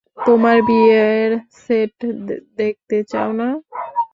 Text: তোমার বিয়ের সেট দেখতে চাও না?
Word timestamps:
তোমার 0.25 0.57
বিয়ের 0.67 1.31
সেট 1.59 1.95
দেখতে 2.59 2.97
চাও 3.11 3.29
না? 3.39 3.49